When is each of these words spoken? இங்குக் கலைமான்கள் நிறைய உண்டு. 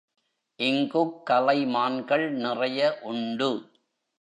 இங்குக் 0.59 1.29
கலைமான்கள் 1.29 2.29
நிறைய 2.29 2.99
உண்டு. 3.01 3.51